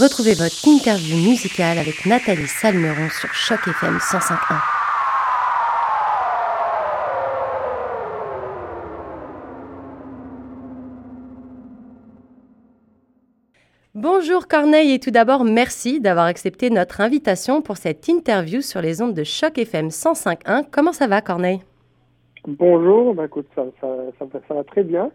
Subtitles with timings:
[0.00, 4.60] Retrouvez votre interview musicale avec Nathalie Salmeron sur Choc FM 105.1.
[13.96, 19.02] Bonjour Corneille et tout d'abord merci d'avoir accepté notre invitation pour cette interview sur les
[19.02, 20.66] ondes de Choc FM 105.1.
[20.70, 21.60] Comment ça va Corneille?
[22.46, 23.88] Bonjour, bah écoute, ça, ça,
[24.46, 25.10] ça, va très bien.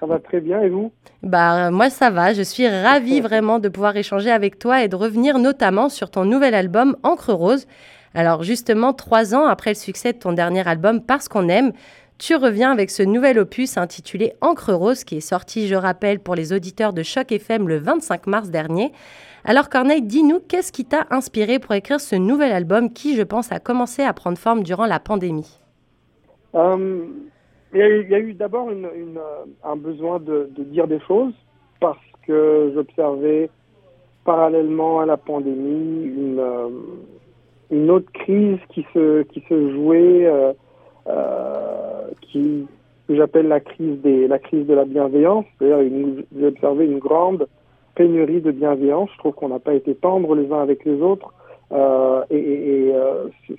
[0.00, 0.90] Ça va très bien et vous
[1.22, 4.96] Bah moi ça va, je suis ravie vraiment de pouvoir échanger avec toi et de
[4.96, 7.66] revenir notamment sur ton nouvel album Encre Rose.
[8.14, 11.72] Alors justement, trois ans après le succès de ton dernier album Parce qu'on aime,
[12.18, 16.34] tu reviens avec ce nouvel opus intitulé Encre Rose qui est sorti, je rappelle, pour
[16.34, 18.92] les auditeurs de Choc FM le 25 mars dernier.
[19.44, 23.52] Alors Corneille, dis-nous, qu'est-ce qui t'a inspiré pour écrire ce nouvel album qui, je pense,
[23.52, 25.60] a commencé à prendre forme durant la pandémie?
[26.54, 27.06] Euh,
[27.72, 31.34] il y a eu, d'abord une, euh, un besoin de, de, dire des choses
[31.78, 33.48] parce que j'observais
[34.24, 36.68] parallèlement à la pandémie une, euh,
[37.70, 40.52] une autre crise qui se, qui se jouait, euh,
[41.06, 42.66] euh, qui,
[43.08, 45.44] j'appelle la crise des, la crise de la bienveillance.
[45.58, 47.46] C'est-à-dire, j'ai observé une grande
[47.94, 49.10] pénurie de bienveillance.
[49.14, 51.32] Je trouve qu'on n'a pas été tendres les uns avec les autres.
[51.72, 52.94] Euh, et, et, et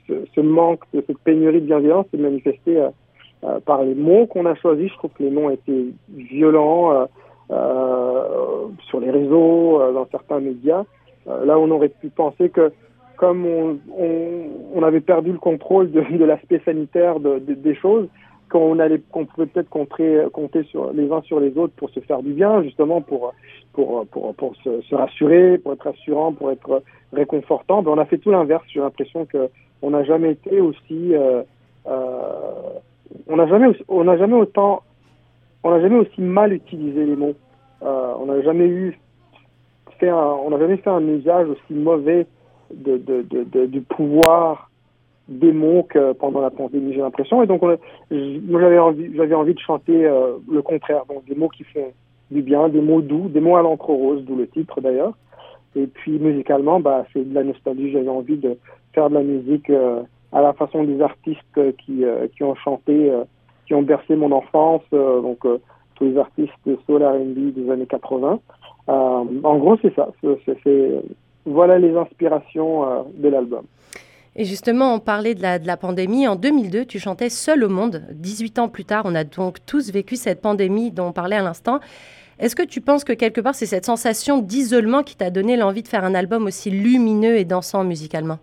[0.08, 2.78] ce, ce, manque cette pénurie de bienveillance s'est manifesté
[3.44, 4.90] euh, par les mots qu'on a choisis.
[4.92, 7.06] Je trouve que les mots étaient violents euh,
[7.52, 10.84] euh, sur les réseaux, dans certains médias.
[11.26, 12.72] là, on aurait pu penser que
[13.18, 14.20] comme on, on,
[14.76, 18.08] on, avait perdu le contrôle de, de l'aspect sanitaire de, de, des choses,
[18.50, 22.00] qu'on allait, qu'on pouvait peut-être compter, compter sur les uns sur les autres pour se
[22.00, 23.34] faire du bien, justement pour
[23.74, 26.84] pour pour, pour se, se rassurer, pour être rassurant, pour être
[27.14, 27.82] réconfortant.
[27.82, 28.64] Ben, on a fait tout l'inverse.
[28.74, 29.50] J'ai l'impression que
[29.82, 31.44] on n'a jamais été aussi euh,
[31.88, 32.80] euh,
[33.28, 34.84] on n'a jamais, on n'a jamais autant,
[35.64, 37.36] on n'a jamais aussi mal utilisé les mots.
[37.84, 39.00] Euh, on n'a jamais eu
[40.00, 42.28] fait un, on n'a jamais fait un usage aussi mauvais
[42.74, 44.70] de, de, de, du pouvoir
[45.28, 47.42] des mots que pendant la pandémie, j'ai l'impression.
[47.42, 47.78] Et donc, moi,
[48.10, 51.92] j'avais envie, j'avais envie de chanter euh, le contraire, donc des mots qui font
[52.32, 55.14] du bien, des mots doux, des mots à l'encre rose, d'où le titre d'ailleurs.
[55.76, 57.92] Et puis musicalement, bah, c'est de la nostalgie.
[57.92, 58.58] J'avais envie de
[58.94, 63.12] faire de la musique euh, à la façon des artistes qui, euh, qui ont chanté,
[63.12, 63.24] euh,
[63.68, 65.40] qui ont bercé mon enfance, euh, donc
[65.96, 66.52] tous les artistes
[66.86, 68.40] soul R&B des années 80.
[68.88, 70.10] en gros, c'est ça.
[71.46, 73.64] Voilà les inspirations de l'album.
[74.36, 76.28] Et justement, on parlait de la, de la pandémie.
[76.28, 78.04] En 2002, tu chantais Seul au monde.
[78.12, 81.44] 18 ans plus tard, on a donc tous vécu cette pandémie dont on parlait à
[81.44, 81.80] l'instant.
[82.40, 85.84] Est-ce que tu penses que quelque part, c'est cette sensation d'isolement qui t'a donné l'envie
[85.84, 88.40] de faire un album aussi lumineux et dansant musicalement?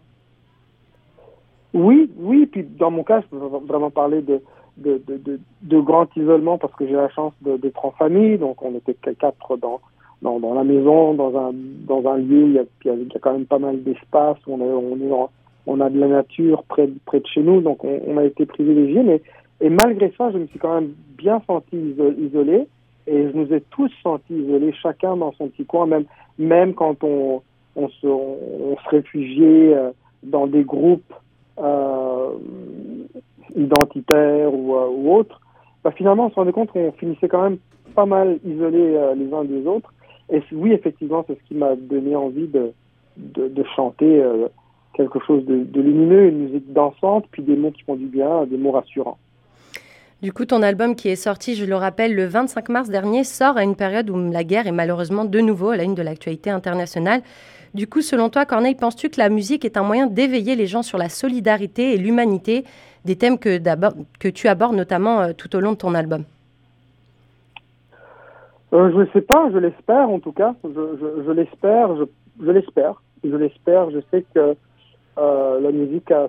[1.75, 3.37] Oui, oui, puis dans mon cas, je peux
[3.67, 4.41] vraiment parler de,
[4.79, 8.75] de, de, de, grand isolement parce que j'ai la chance d'être en famille, donc on
[8.75, 9.81] était quatre dans,
[10.23, 13.19] dans, dans la maison, dans un, dans un lieu il y a, il y a
[13.21, 15.31] quand même pas mal d'espace, on, on, est
[15.67, 18.47] on a de la nature près, près de chez nous, donc on, on a été
[18.47, 19.21] privilégiés, mais
[19.61, 22.67] et malgré ça, je me suis quand même bien senti isolé,
[23.07, 26.05] et je nous ai tous sentis isolés, chacun dans son petit coin, même,
[26.39, 27.43] même quand on,
[27.75, 29.91] on, se, on, se réfugiait euh,
[30.23, 31.12] dans des groupes
[33.57, 35.41] identitaires ou, euh, ou autres,
[35.85, 37.59] bah, finalement, on se rendait compte qu'on finissait quand même
[37.95, 39.93] pas mal isolés euh, les uns des autres.
[40.31, 42.73] Et oui, effectivement, c'est ce qui m'a donné envie de,
[43.17, 44.49] de, chanter euh,
[44.95, 48.45] quelque chose de, de, lumineux, une musique dansante, puis des mots qui font du bien,
[48.45, 49.19] des mots rassurants.
[50.21, 53.56] Du coup, ton album qui est sorti, je le rappelle, le 25 mars dernier, sort
[53.56, 56.51] à une période où la guerre est malheureusement de nouveau à la une de l'actualité
[56.51, 57.21] internationale.
[57.73, 60.83] Du coup, selon toi, Corneille, penses-tu que la musique est un moyen d'éveiller les gens
[60.83, 62.65] sur la solidarité et l'humanité,
[63.05, 66.25] des thèmes que, tu abordes notamment euh, tout au long de ton album
[68.73, 70.57] euh, Je ne sais pas, je l'espère en tout cas.
[70.65, 73.01] Je, l'espère, je, l'espère.
[73.23, 74.57] Je l'espère, je sais que
[75.19, 76.27] euh, la musique a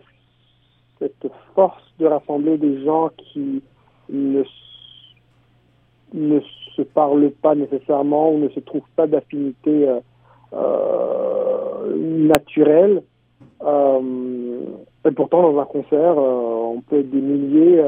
[0.99, 3.63] cette force de rassembler des gens qui
[4.09, 4.43] ne,
[6.13, 6.39] ne
[6.75, 9.87] se parlent pas nécessairement ou ne se trouvent pas d'affinité
[10.53, 13.03] euh, naturel.
[13.61, 14.59] Euh,
[15.05, 17.83] et pourtant, dans un concert, euh, on peut être des milliers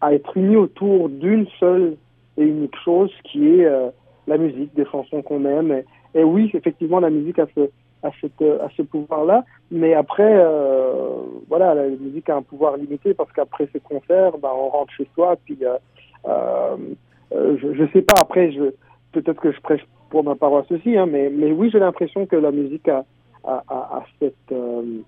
[0.00, 1.96] à être unis autour d'une seule
[2.36, 3.68] et unique chose qui est
[4.26, 5.82] la musique, des chansons qu'on aime.
[6.14, 7.70] Et, oui, effectivement, la musique a ce,
[8.04, 9.44] a ce pouvoir-là.
[9.70, 11.16] Mais après, euh,
[11.48, 15.08] voilà, la musique a un pouvoir limité parce qu'après ces concerts, bah, on rentre chez
[15.14, 15.36] soi.
[15.44, 15.58] Puis,
[16.26, 16.76] euh,
[17.32, 18.20] je, je sais pas.
[18.20, 18.52] Après,
[19.12, 19.84] peut-être que je prêche
[20.14, 23.04] pour ma paroisse aussi, hein, mais, oui, j'ai l'impression que la musique a,
[24.20, 25.02] cette, euh,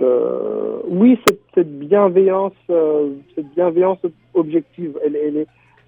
[0.00, 1.18] euh, oui,
[1.54, 3.98] cette, bienveillance, euh, cette bienveillance
[4.32, 4.98] objective.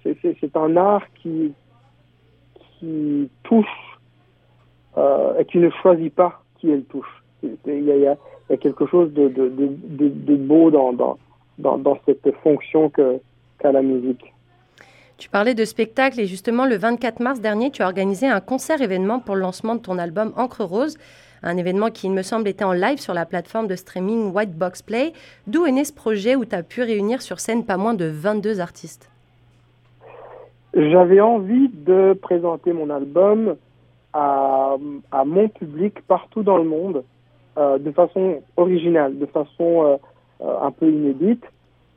[0.03, 1.51] C'est, un art qui
[3.43, 3.90] touche
[5.01, 7.23] euh, et qui ne choisit pas qui elle touche.
[7.43, 8.17] Il y a, y a,
[8.57, 11.17] quelque chose de, de, de, de beau dans, dans,
[11.57, 13.19] dans, dans, cette fonction que,
[13.57, 14.31] qu'a la musique.
[15.17, 18.81] Tu parlais de spectacle et justement le 24 mars dernier, tu as organisé un concert
[18.81, 20.97] événement pour le lancement de ton album Encre Rose,
[21.41, 24.55] un événement qui, il me semble, était en live sur la plateforme de streaming White
[24.55, 25.13] Box Play.
[25.47, 28.05] D'où est né ce projet où tu as pu réunir sur scène pas moins de
[28.05, 29.09] 22 artistes?
[30.75, 33.55] J'avais envie de présenter mon album
[34.13, 34.75] à,
[35.11, 37.03] à, mon public partout dans le monde
[37.57, 39.97] euh, de façon originale, de façon euh,
[40.41, 41.43] euh un peu inédite,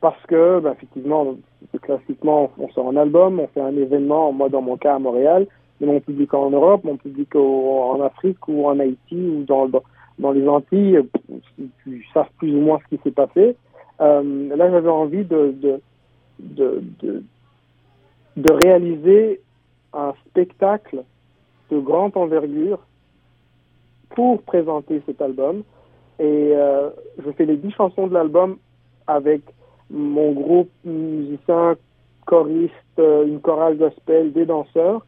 [0.00, 1.34] parce que, bah, effectivement,
[1.80, 5.46] classiquement, on sort un album, on fait un événement, moi dans mon cas à Montréal,
[5.80, 9.68] mais mon public en Europe, mon public en Afrique ou en Haïti ou dans,
[10.18, 11.00] dans, les Antilles,
[11.86, 13.56] ils savent plus ou moins ce qui s'est passé.
[14.00, 15.80] Euh, là, j'avais envie de, de,
[16.38, 17.22] de,
[18.36, 19.40] de réaliser
[19.92, 21.04] un spectacle
[21.70, 22.78] de grande envergure
[24.10, 25.62] pour présenter cet album.
[26.18, 26.90] Et euh,
[27.24, 28.58] je fais les dix chansons de l'album
[29.06, 29.42] avec
[29.90, 31.76] mon groupe musicien,
[32.26, 35.04] choriste, euh, une chorale gospel, des danseurs.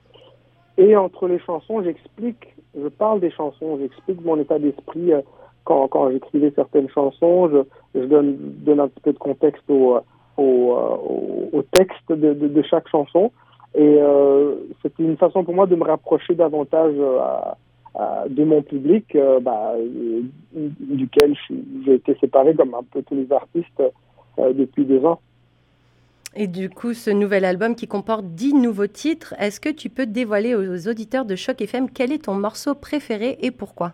[0.79, 5.23] Et entre les chansons, j'explique, je parle des chansons, j'explique mon état d'esprit euh,
[5.65, 7.51] quand, quand j'écrivais certaines chansons,
[7.95, 9.99] je, donne, donne, un petit peu de contexte au,
[10.37, 10.77] au,
[11.53, 13.33] au, texte de, de, chaque chanson.
[13.75, 17.59] Et euh, c'était une façon pour moi de me rapprocher davantage euh, à,
[17.95, 19.75] à, de mon public, euh, bah,
[20.53, 21.35] duquel
[21.85, 23.83] j'ai été séparé comme un peu tous les artistes
[24.39, 25.21] depuis deux ans.
[26.39, 30.05] Et du coup, ce nouvel album qui comporte dix nouveaux titres, est-ce que tu peux
[30.05, 33.93] dévoiler aux auditeurs de Choc FM quel est ton morceau préféré et pourquoi?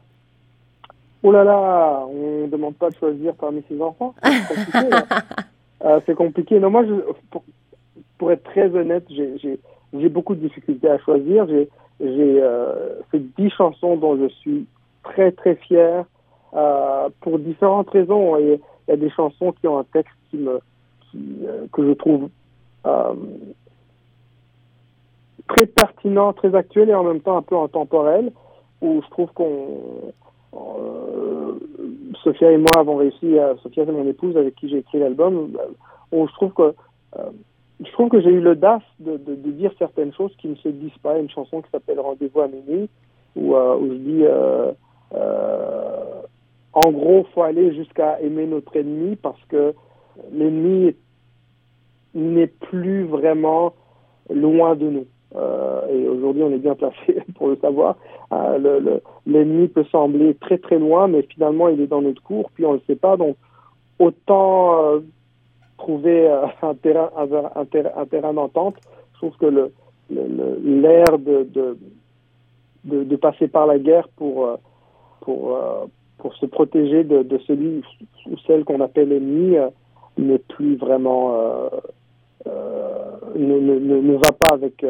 [1.22, 4.14] Oh là là, on ne demande pas de choisir parmi ses enfants.
[4.24, 4.96] C'est compliqué.
[5.84, 6.58] euh, compliqué.
[6.58, 6.94] Non, moi, je,
[7.30, 7.44] pour,
[8.22, 11.44] pour, être très honnête, j'ai beaucoup de difficultés à choisir.
[11.48, 11.68] J'ai
[12.00, 14.64] euh, fait dix chansons dont je suis
[15.02, 16.04] très très fier
[16.54, 18.36] euh, pour différentes raisons.
[18.38, 20.60] Il y a des chansons qui ont un texte qui me
[21.16, 22.28] euh, que je trouve
[22.86, 23.14] euh,
[25.48, 28.30] très pertinent, très actuel et en même temps un peu intemporel,
[28.82, 30.12] où je trouve qu'on
[32.22, 35.50] Sophia et moi avons réussi, à, Sophia c'est mon épouse avec qui j'ai écrit l'album,
[36.12, 36.72] où je trouve que
[37.84, 40.98] je trouve que j'ai eu l'audace de, de, dire certaines choses qui ne se disent
[41.02, 41.18] pas.
[41.18, 42.88] Une chanson qui s'appelle Rendez-vous à minuit,
[43.36, 44.24] où, où je dis
[45.14, 46.22] euh,
[46.72, 49.74] en gros, faut aller jusqu'à aimer notre ennemi parce que
[50.32, 50.94] l'ennemi
[52.14, 53.74] n'est plus vraiment
[54.30, 55.06] loin de nous.
[55.34, 57.96] Euh, et aujourd'hui, on est bien placé pour le savoir.
[58.32, 62.50] Euh, l'ennemi le, peut sembler très très loin, mais finalement, il est dans notre cours,
[62.54, 63.16] puis on ne le sait pas.
[63.16, 63.36] Donc,
[63.98, 65.00] autant euh,
[65.82, 68.76] trouver euh, un terrain, d'entente.
[69.14, 69.70] Je trouve que
[70.10, 74.56] l'air de, passer par la guerre pour, euh,
[75.28, 75.86] euh,
[76.40, 77.82] se protéger de, celui
[78.26, 79.56] ou celle qu'on appelle ennemi
[80.18, 81.34] n'est plus vraiment
[83.36, 84.84] ne, va pas avec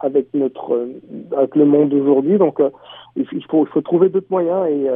[0.00, 0.88] avec notre
[1.54, 2.38] le monde d'aujourd'hui.
[2.38, 2.60] Donc
[3.16, 4.88] il faut trouver d'autres moyens et,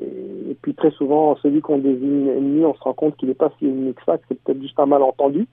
[0.00, 3.50] et, puis très souvent celui qu'on désigne ennemi, on se rend compte qu'il n'est pas
[3.58, 5.46] si ennemi que ça, que c'est peut-être juste un malentendu.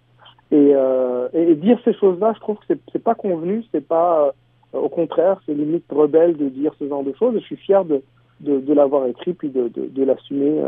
[0.52, 4.34] Et, euh, et dire ces choses-là, je trouve que c'est pas convenu, c'est pas
[4.74, 7.36] au contraire, c'est limite rebelle de dire ce genre de choses.
[7.36, 8.02] Je suis fier de
[8.40, 10.64] de, de l'avoir écrit puis de de, de l'assumer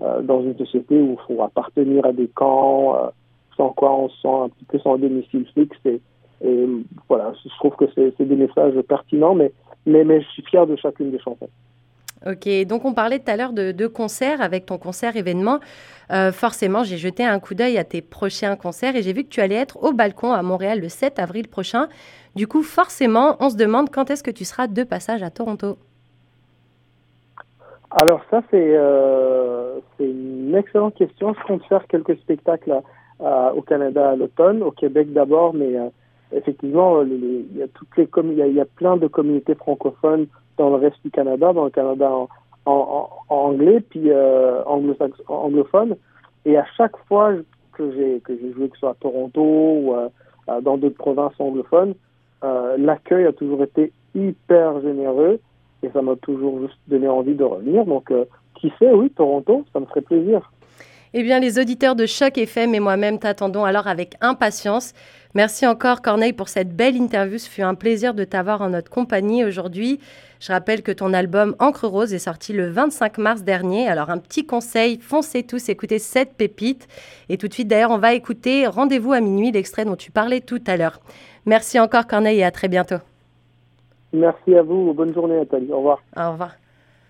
[0.00, 3.08] euh, dans une société où il faut appartenir à des camps, euh,
[3.56, 5.76] sans quoi on se sent un petit peu sans domicile fixe.
[5.84, 6.00] Et,
[6.44, 6.68] et
[7.08, 9.50] voilà, je trouve que c'est des messages pertinents, mais,
[9.86, 11.48] mais, mais je suis fier de chacune des chansons.
[12.26, 15.60] Ok, donc on parlait tout à l'heure de, de concerts avec ton concert événement.
[16.10, 19.28] Euh, forcément, j'ai jeté un coup d'œil à tes prochains concerts et j'ai vu que
[19.28, 21.88] tu allais être au balcon à Montréal le 7 avril prochain.
[22.34, 25.78] Du coup, forcément, on se demande quand est-ce que tu seras de passage à Toronto.
[27.90, 31.34] Alors ça, c'est euh, une excellente question.
[31.34, 32.82] Je compte faire quelques spectacles
[33.20, 35.88] au Canada à l'automne, au Québec d'abord, mais euh,
[36.32, 40.26] effectivement, il, y y a plein de communautés francophones
[40.58, 42.10] dans le reste du Canada, dans le Canada
[42.66, 45.96] en, anglais, puis euh, anglophone.
[46.44, 47.32] Et à chaque fois
[47.72, 50.08] que j'ai que j'ai joué, que ce soit à Toronto ou euh,
[50.62, 51.94] dans d'autres provinces anglophones,
[52.44, 55.40] euh, l'accueil a toujours été hyper généreux
[55.82, 57.84] et ça m'a toujours juste donné envie de revenir.
[57.84, 58.24] Donc, euh,
[58.54, 60.50] qui sait, oui, Toronto, ça me ferait plaisir.
[61.14, 64.92] Eh bien, les auditeurs de Choc FM et moi-même t'attendons alors avec impatience.
[65.34, 67.38] Merci encore, Corneille, pour cette belle interview.
[67.38, 70.00] Ce fut un plaisir de t'avoir en notre compagnie aujourd'hui.
[70.40, 73.88] Je rappelle que ton album Encre Rose est sorti le 25 mars dernier.
[73.88, 76.88] Alors, un petit conseil, foncez tous écouter cette pépite.
[77.28, 80.40] Et tout de suite, d'ailleurs, on va écouter Rendez-vous à minuit, l'extrait dont tu parlais
[80.40, 81.00] tout à l'heure.
[81.46, 82.98] Merci encore, Corneille, et à très bientôt.
[84.12, 84.92] Merci à vous.
[84.92, 85.72] Bonne journée, Nathalie.
[85.72, 86.02] Au revoir.
[86.16, 86.52] Au revoir.